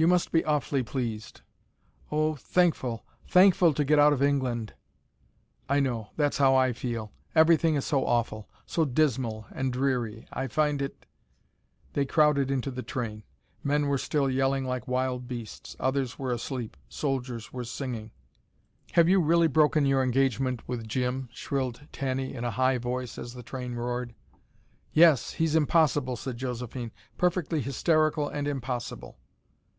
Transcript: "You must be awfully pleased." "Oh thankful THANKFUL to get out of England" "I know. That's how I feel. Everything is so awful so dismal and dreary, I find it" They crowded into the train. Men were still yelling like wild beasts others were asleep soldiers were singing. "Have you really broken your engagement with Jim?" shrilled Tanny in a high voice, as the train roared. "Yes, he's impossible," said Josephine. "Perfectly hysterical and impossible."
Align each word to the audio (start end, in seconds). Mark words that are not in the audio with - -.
"You 0.00 0.06
must 0.06 0.30
be 0.30 0.44
awfully 0.44 0.84
pleased." 0.84 1.40
"Oh 2.12 2.36
thankful 2.36 3.04
THANKFUL 3.26 3.74
to 3.74 3.84
get 3.84 3.98
out 3.98 4.12
of 4.12 4.22
England" 4.22 4.74
"I 5.68 5.80
know. 5.80 6.10
That's 6.16 6.38
how 6.38 6.54
I 6.54 6.72
feel. 6.72 7.10
Everything 7.34 7.74
is 7.74 7.84
so 7.84 8.06
awful 8.06 8.48
so 8.64 8.84
dismal 8.84 9.46
and 9.50 9.72
dreary, 9.72 10.28
I 10.32 10.46
find 10.46 10.80
it" 10.80 11.04
They 11.94 12.06
crowded 12.06 12.48
into 12.48 12.70
the 12.70 12.84
train. 12.84 13.24
Men 13.64 13.88
were 13.88 13.98
still 13.98 14.30
yelling 14.30 14.64
like 14.64 14.86
wild 14.86 15.26
beasts 15.26 15.74
others 15.80 16.16
were 16.16 16.30
asleep 16.32 16.76
soldiers 16.88 17.52
were 17.52 17.64
singing. 17.64 18.12
"Have 18.92 19.08
you 19.08 19.20
really 19.20 19.48
broken 19.48 19.84
your 19.84 20.04
engagement 20.04 20.62
with 20.68 20.86
Jim?" 20.86 21.28
shrilled 21.32 21.88
Tanny 21.90 22.34
in 22.34 22.44
a 22.44 22.52
high 22.52 22.78
voice, 22.78 23.18
as 23.18 23.34
the 23.34 23.42
train 23.42 23.74
roared. 23.74 24.14
"Yes, 24.92 25.32
he's 25.32 25.56
impossible," 25.56 26.14
said 26.14 26.36
Josephine. 26.36 26.92
"Perfectly 27.16 27.60
hysterical 27.60 28.28
and 28.28 28.46
impossible." 28.46 29.18